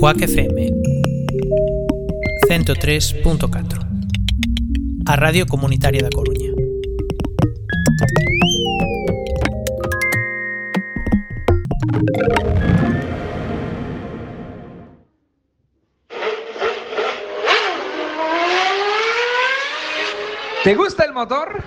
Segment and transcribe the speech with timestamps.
[0.00, 0.70] Cuac FM
[2.48, 6.56] 103.4 A Radio Comunitaria da Coruña
[20.64, 21.62] ¿Te gusta el motor?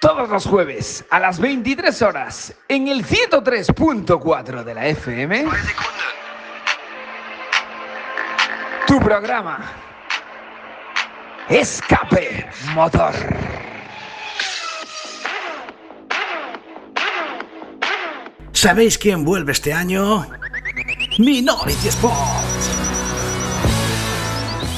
[0.00, 5.46] Todos los jueves a las 23 horas en el 103.4 de la FM.
[8.92, 9.58] Tu programa.
[11.48, 13.14] Escape Motor.
[18.52, 20.26] ¿Sabéis quién vuelve este año?
[21.18, 22.68] Minority Sports.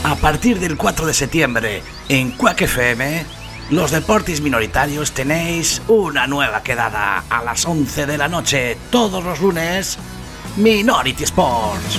[0.04, 3.26] A partir del 4 de septiembre, en Quack FM,
[3.70, 9.40] los deportes minoritarios tenéis una nueva quedada a las 11 de la noche, todos los
[9.40, 9.98] lunes,
[10.56, 11.98] Minority Sports.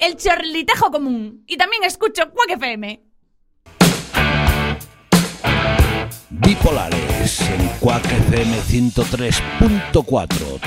[0.00, 3.00] El chorlitejo común y también escucho Quack FM.
[6.30, 10.60] Bipolares en Quack FM 103.4.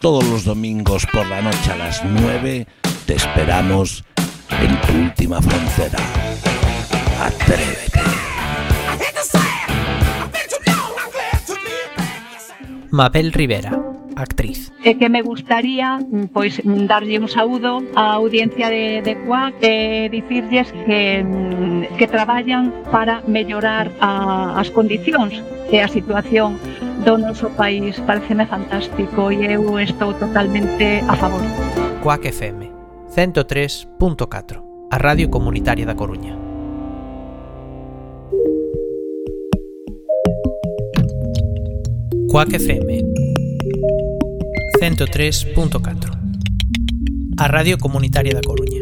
[0.00, 2.66] Todos los domingos por la noche a las 9
[3.06, 4.04] te esperamos
[4.50, 5.98] en tu última frontera.
[7.20, 8.00] Atrévete.
[12.90, 13.78] Mabel Rivera,
[14.22, 14.72] actriz.
[14.84, 15.98] E que me gustaría
[16.34, 21.22] pois darlle un saúdo á audiencia de, de Cuac e dicirlles que,
[21.98, 25.38] que traballan para mellorar a, as condicións
[25.70, 26.58] e a situación
[27.06, 28.00] do noso país.
[28.02, 31.42] Pareceme fantástico e eu estou totalmente a favor.
[32.02, 32.70] Cuac FM
[33.14, 36.36] 103.4 a Radio Comunitaria da Coruña.
[42.28, 43.27] Cuac FM
[44.80, 46.18] 103.4
[47.36, 48.77] A Radio Comunitaria da Coruña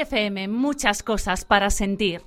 [0.00, 2.22] FM, muchas cosas para sentir.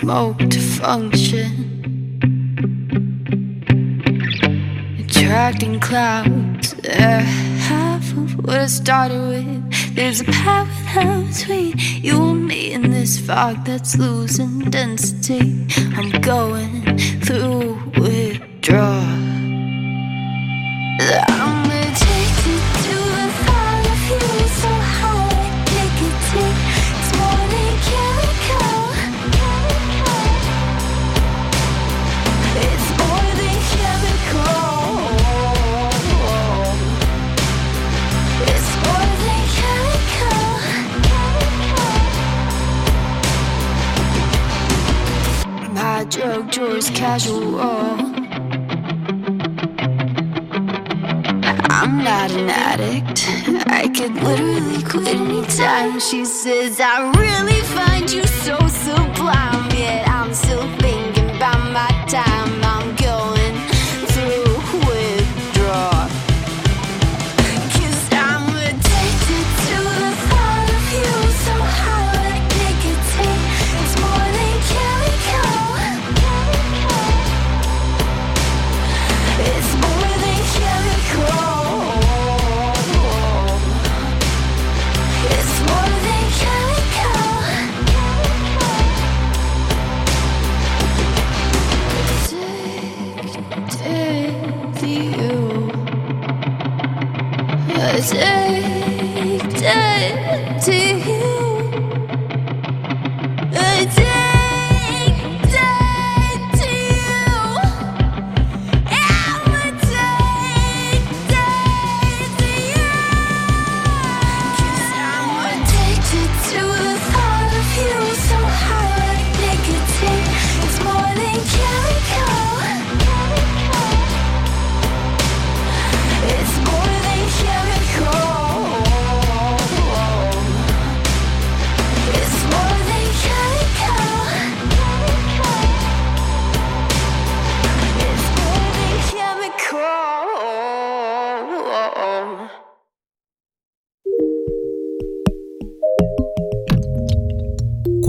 [0.00, 1.52] smoke to function.
[4.98, 7.20] Attracting clouds, uh,
[7.68, 9.94] half of what I started with.
[9.94, 15.66] There's a parallel between you and me in this fog that's losing density.
[15.96, 18.99] I'm going through withdrawal.
[54.50, 56.00] really quit anytime.
[56.00, 59.59] She says, I really find you so sublime.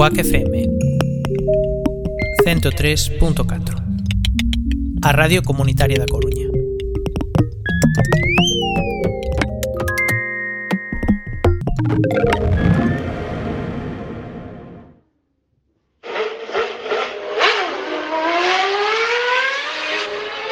[0.01, 0.65] Quack FM
[2.43, 6.47] 103.4 A Radio Comunitaria da Coruña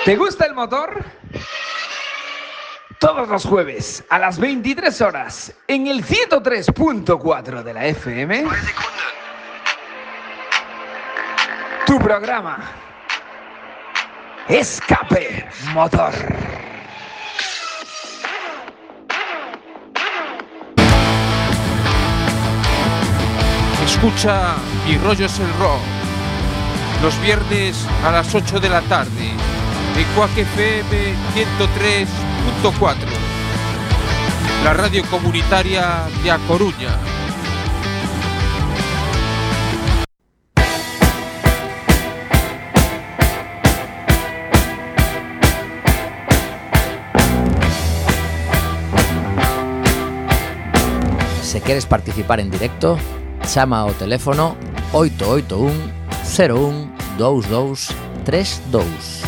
[0.05, 1.03] ¿Te gusta el motor?
[2.99, 8.45] Todos los jueves a las 23 horas en el 103.4 de la FM.
[11.89, 12.60] Tu programa.
[14.47, 16.13] Escape Motor.
[23.84, 24.54] Escucha
[24.86, 25.82] Mi rollo es el rock.
[27.02, 29.32] Los viernes a las 8 de la tarde.
[29.97, 32.97] En Quack FM 103.4.
[34.63, 37.18] La radio comunitaria de A Coruña.
[51.69, 52.97] queres participar en directo,
[53.45, 54.58] chama ao teléfono
[54.89, 55.69] 881
[56.25, 56.89] 01
[57.21, 57.93] 22
[58.25, 59.21] 32.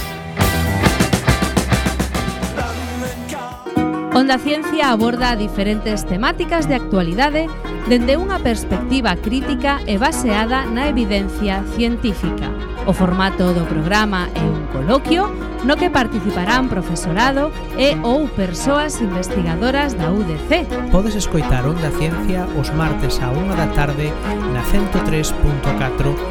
[4.18, 7.46] Onda Ciencia aborda diferentes temáticas de actualidade
[7.86, 12.50] dende unha perspectiva crítica e baseada na evidencia científica.
[12.92, 15.32] O formato do programa é un coloquio
[15.64, 17.48] no que participarán profesorado
[17.80, 20.92] e ou persoas investigadoras da UDC.
[20.92, 24.12] Podes escoitar Onda Ciencia os martes a 1 da tarde
[24.52, 25.32] na 103.4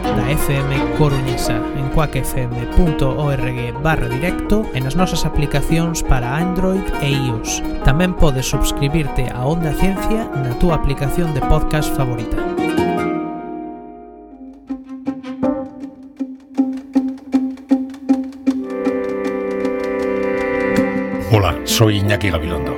[0.04, 7.64] da FM Coruñesa en coacfm.org barra directo e nas nosas aplicacións para Android e iOS.
[7.88, 12.36] Tamén podes subscribirte a Onda Ciencia na túa aplicación de podcast favorita.
[21.70, 22.76] Soy Iñaki Gabilondo.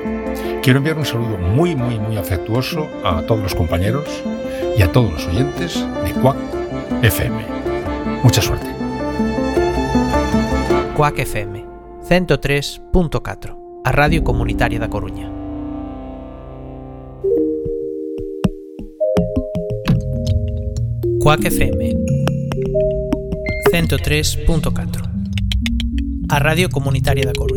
[0.63, 4.05] Quiero enviar un saludo muy, muy, muy afectuoso a todos los compañeros
[4.77, 6.37] y a todos los oyentes de Quack
[7.03, 7.37] FM.
[8.23, 8.67] Mucha suerte.
[10.95, 11.65] Quack FM
[12.09, 15.33] 103.4 A Radio Comunitaria da Coruña
[21.19, 21.95] Quack FM
[23.73, 25.11] 103.4
[26.29, 27.52] A Radio Comunitaria da Coruña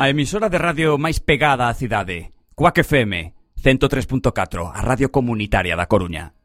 [0.00, 5.90] A emisora de radio máis pegada á cidade, Cuac FM 103.4, a radio comunitaria da
[5.90, 6.38] Coruña.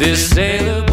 [0.00, 0.91] This sailor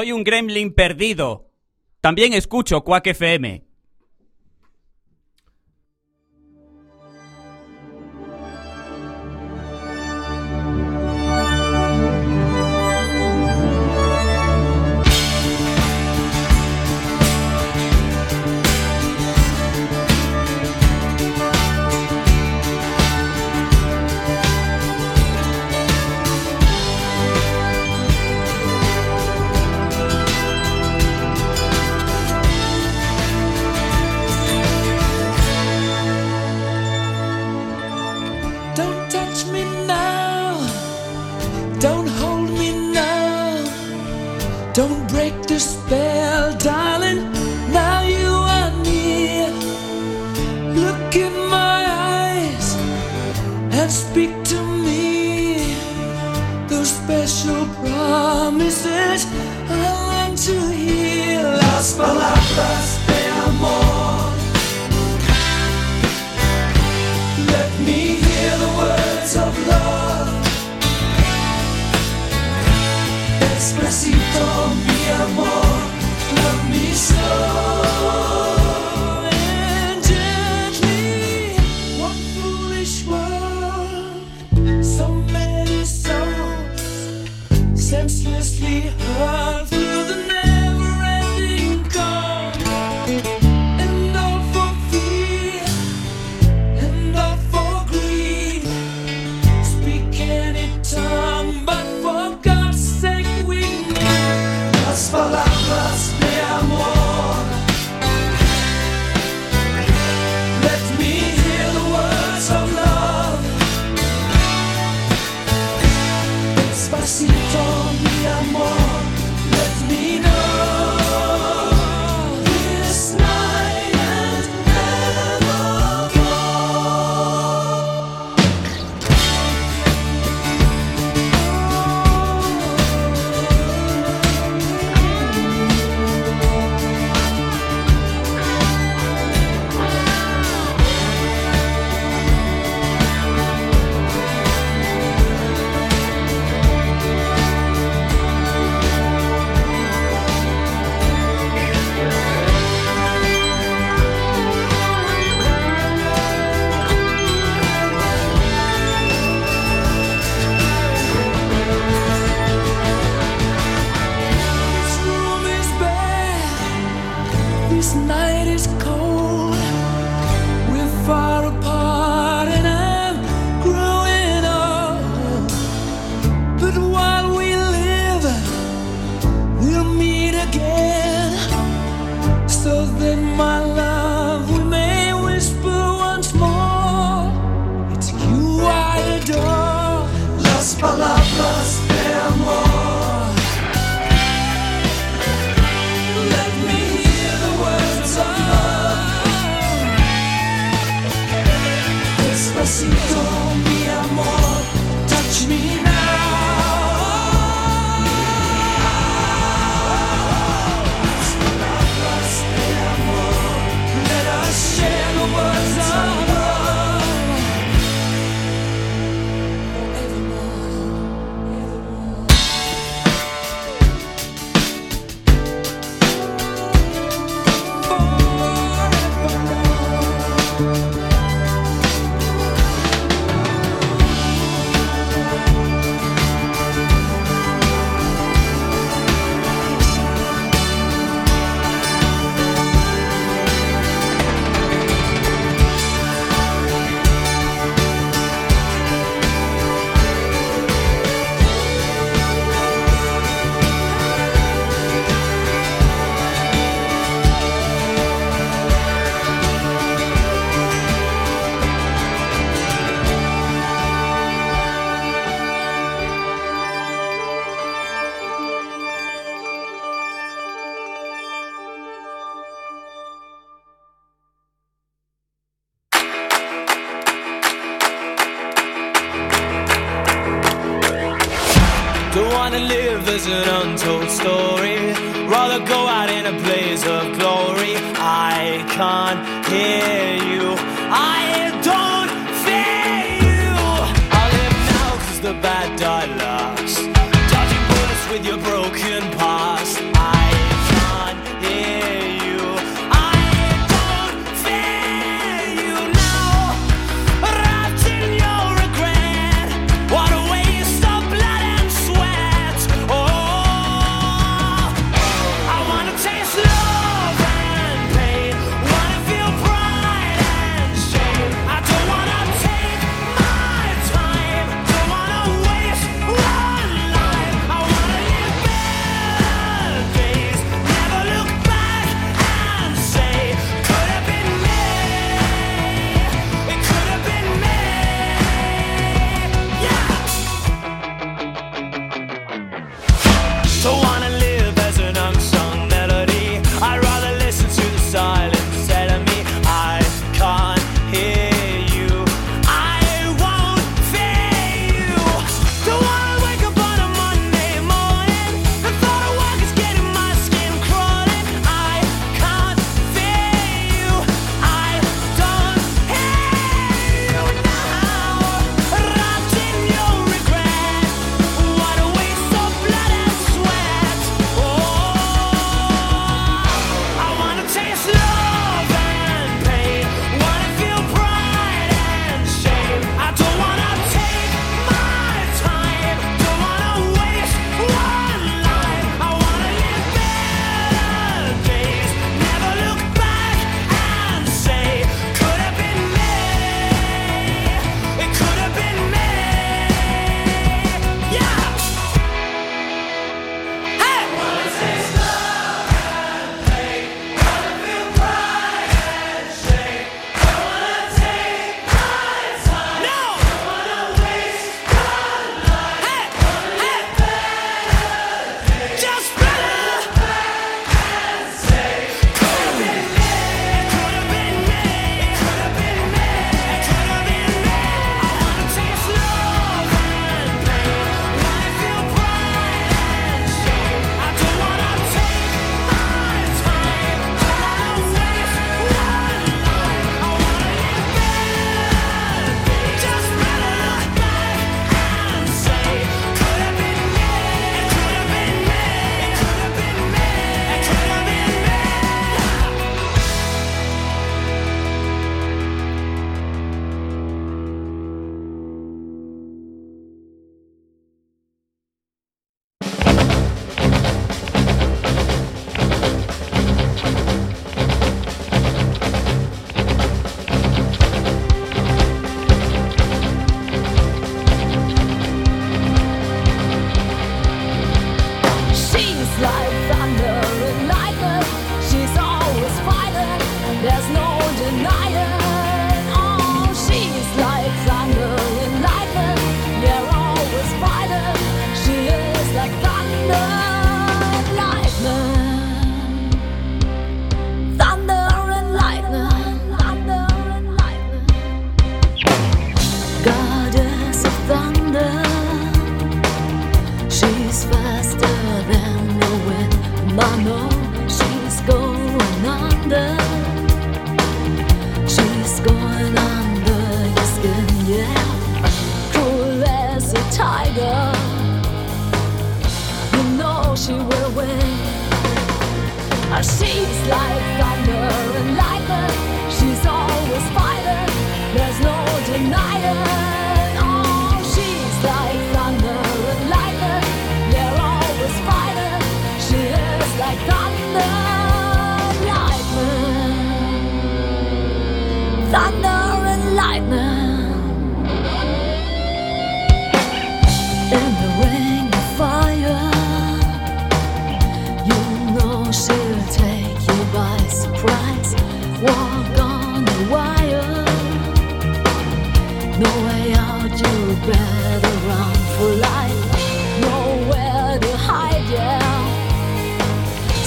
[0.00, 1.50] Soy un gremlin perdido.
[2.00, 3.69] También escucho Quack FM.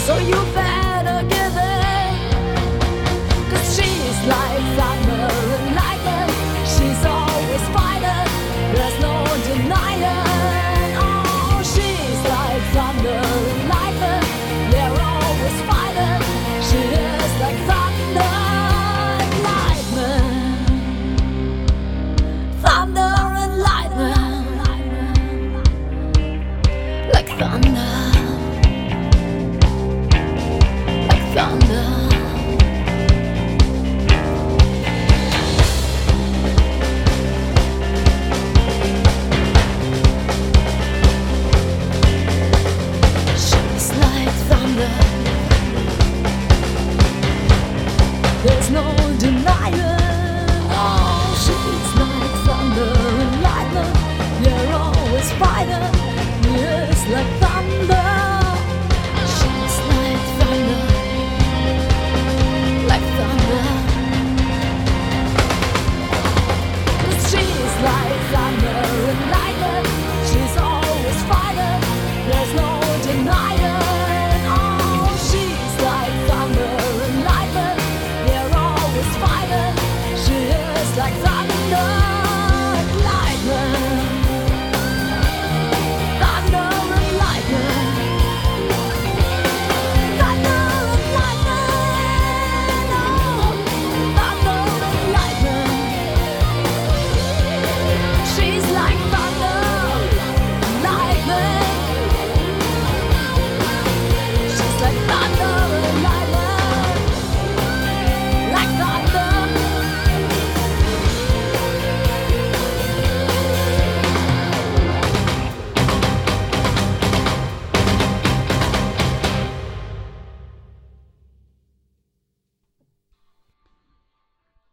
[0.06, 0.83] So you bet.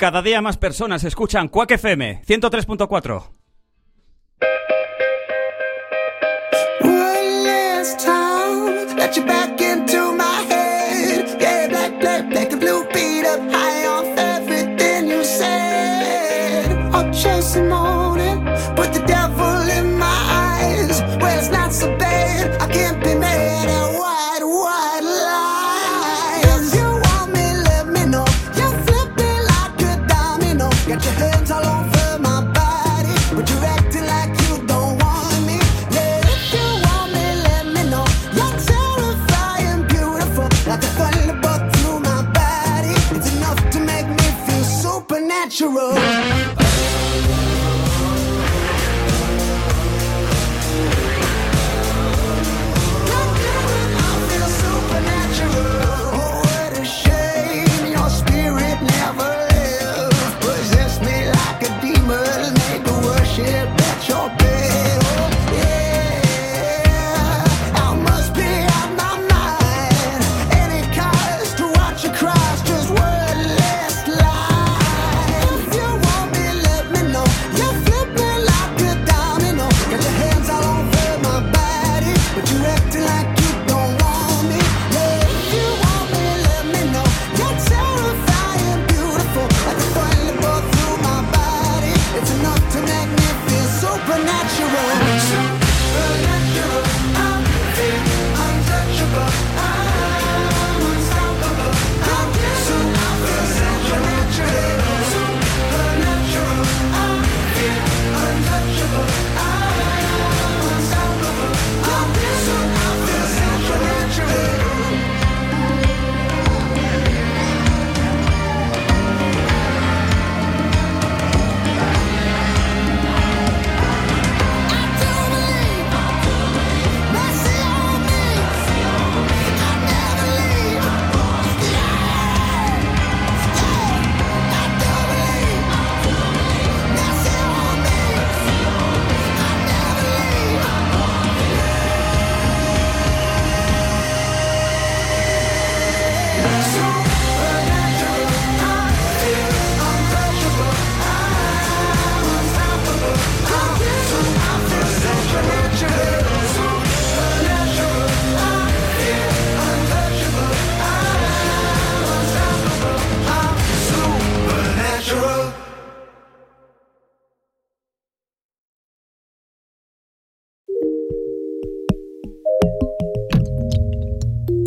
[0.01, 3.23] Cada día más personas escuchan Quack FM 103.4.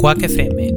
[0.04, 0.70] Quack FM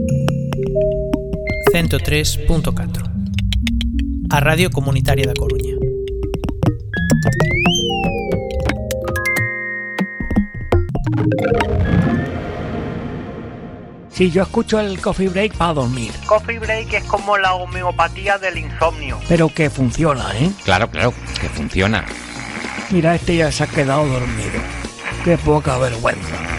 [1.73, 5.75] 103.4 A Radio Comunitaria da Coruña
[14.11, 18.59] Si yo escucho el coffee break para dormir, Coffee break es como la homeopatía del
[18.59, 19.19] insomnio.
[19.29, 20.53] pero que funciona, ¿eh?
[20.65, 22.05] Claro, claro, que funciona.
[22.93, 24.61] Mira, este ya se ha quedado dormido.
[25.25, 26.56] Qué poca vergüenza.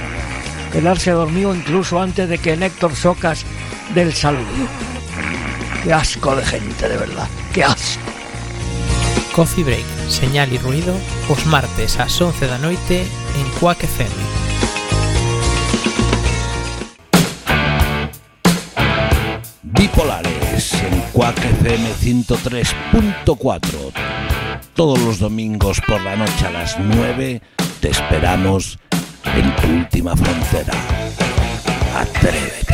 [0.72, 3.46] Quedarse dormido incluso antes de que Néctor Socas
[3.94, 4.68] del saludo.
[5.84, 7.28] Qué asco de gente, de verdad.
[7.54, 8.02] Qué asco.
[9.34, 10.98] Coffee Break, señal e ruido
[11.30, 13.06] os martes ás 11 da noite
[13.38, 14.10] en Quack FM
[19.62, 23.92] Bipolares en Quack FM 103.4.
[24.74, 27.42] Todos los domingos por la noche a las 9
[27.80, 28.80] te esperamos
[29.36, 30.74] en tu última frontera.
[31.96, 32.68] Atrévete.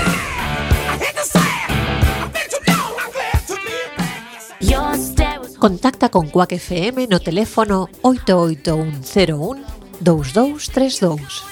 [5.64, 9.64] Contacta con Quack FM no teléfono 88101
[10.02, 11.44] 2232.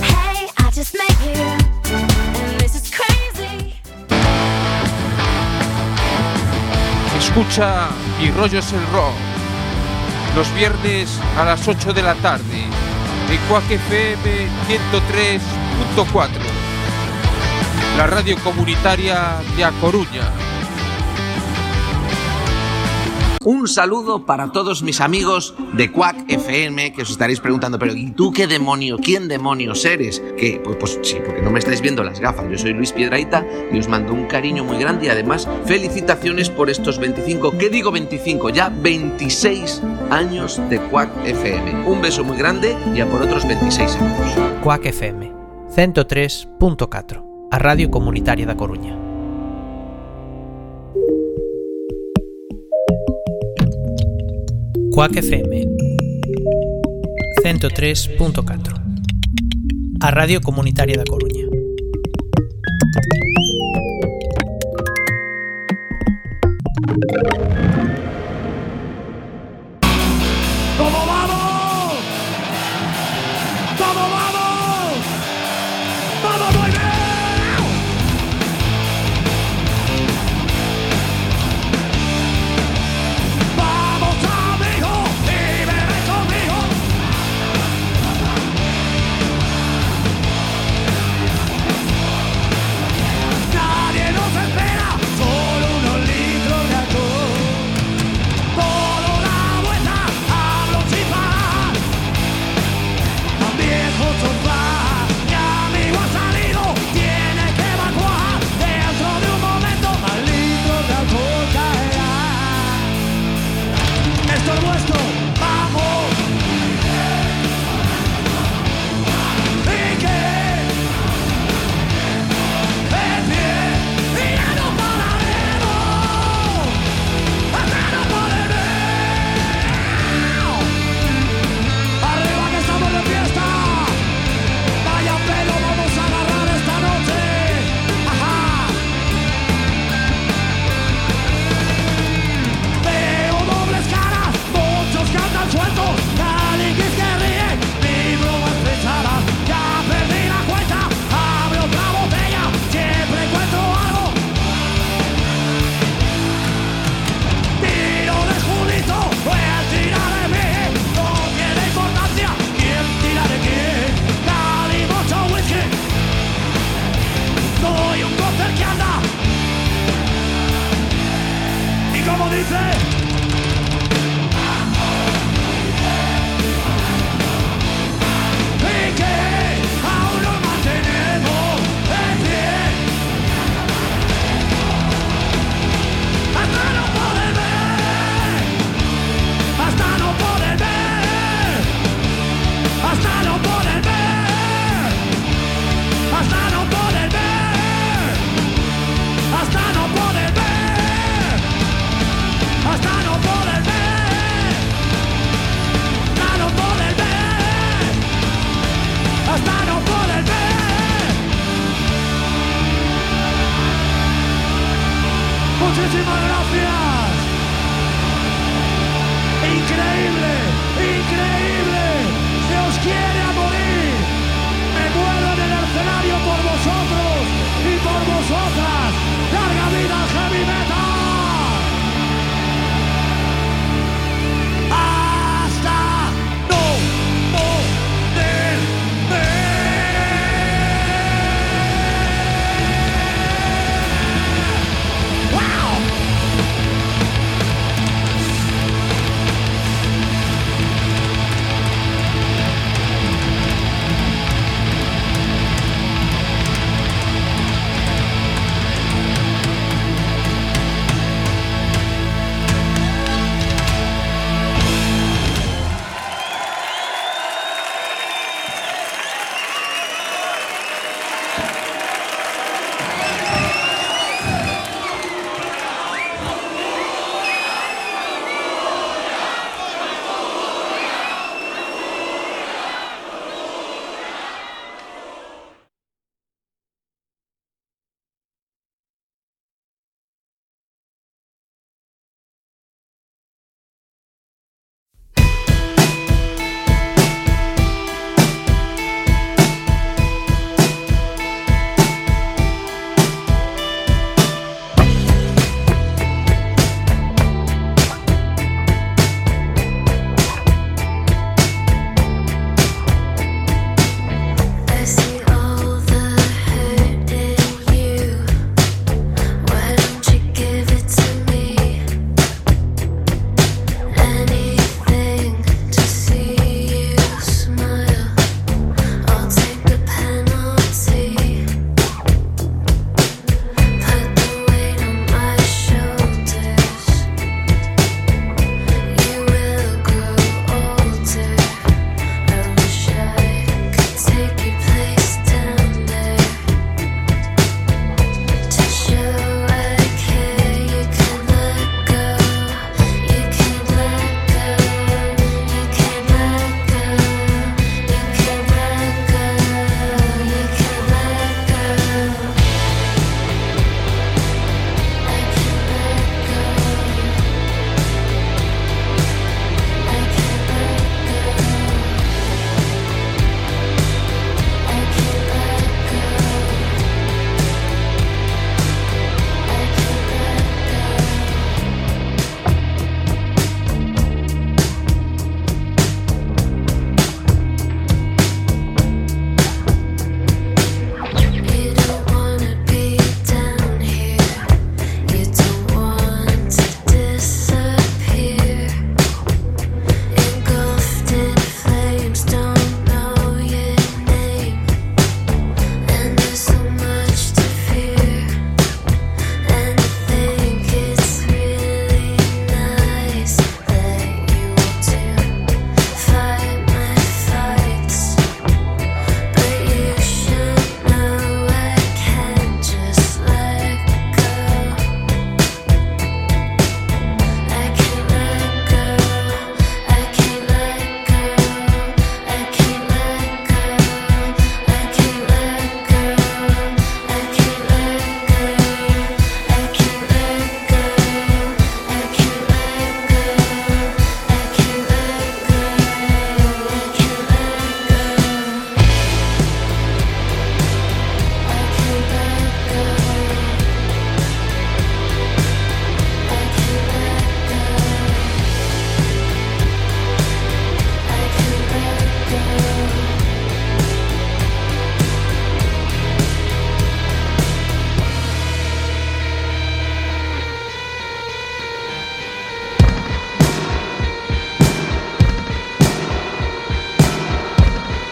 [0.00, 1.38] Hey, I just met you,
[1.92, 3.74] and this is crazy.
[7.18, 9.12] Escucha Mi rollo es el rock.
[10.34, 12.83] Los viernes a las 8 de la tarde.
[13.30, 16.28] En Quack FM 103.4.
[17.96, 20.53] La radio comunitaria de A Coruña.
[23.44, 28.10] Un saludo para todos mis amigos de Quack FM que os estaréis preguntando, pero ¿y
[28.12, 28.96] tú qué demonio?
[28.96, 30.22] ¿Quién demonios eres?
[30.38, 32.46] Que pues, pues sí, porque no me estáis viendo las gafas.
[32.50, 36.70] Yo soy Luis Piedraita y os mando un cariño muy grande y además felicitaciones por
[36.70, 38.48] estos 25, ¿qué digo 25?
[38.48, 41.86] Ya 26 años de Quack FM.
[41.86, 44.38] Un beso muy grande y a por otros 26 años.
[44.62, 45.32] Quack FM
[45.76, 49.03] 103.4 A Radio Comunitaria da Coruña
[54.94, 55.64] Quack FM
[57.42, 58.80] 103.4
[60.00, 61.33] A Radio Comunitaria da Coruña